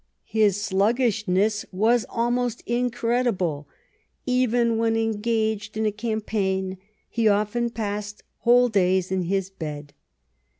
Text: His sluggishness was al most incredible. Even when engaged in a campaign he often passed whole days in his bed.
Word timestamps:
His 0.25 0.59
sluggishness 0.59 1.63
was 1.71 2.07
al 2.11 2.31
most 2.31 2.63
incredible. 2.65 3.67
Even 4.25 4.79
when 4.79 4.97
engaged 4.97 5.77
in 5.77 5.85
a 5.85 5.91
campaign 5.91 6.79
he 7.07 7.27
often 7.27 7.69
passed 7.69 8.23
whole 8.39 8.67
days 8.69 9.11
in 9.11 9.25
his 9.25 9.51
bed. 9.51 9.93